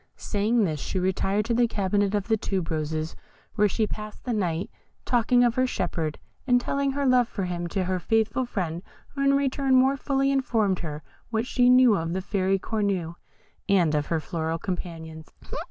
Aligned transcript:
Saying 0.15 0.63
this, 0.63 0.79
she 0.79 0.97
retired 0.97 1.45
to 1.45 1.53
the 1.53 1.67
cabinet 1.67 2.15
of 2.15 2.27
the 2.27 2.35
tube 2.35 2.71
roses, 2.71 3.15
where 3.53 3.69
she 3.69 3.85
passed 3.85 4.23
the 4.23 4.33
night 4.33 4.71
talking 5.05 5.43
of 5.43 5.53
her 5.53 5.67
shepherd, 5.67 6.17
and 6.47 6.59
telling 6.59 6.93
her 6.93 7.05
love 7.05 7.27
for 7.27 7.43
him 7.45 7.67
to 7.67 7.83
her 7.83 7.99
faithful 7.99 8.43
friend, 8.43 8.81
who 9.09 9.21
in 9.23 9.35
return 9.35 9.75
more 9.75 9.95
fully 9.95 10.31
informed 10.31 10.79
her 10.79 11.03
what 11.29 11.45
she 11.45 11.69
knew 11.69 11.95
of 11.95 12.13
the 12.13 12.21
Fairy 12.23 12.57
Cornue 12.57 13.13
and 13.69 13.93
of 13.93 14.07
her 14.07 14.19
floral 14.19 14.57
companions. 14.57 15.29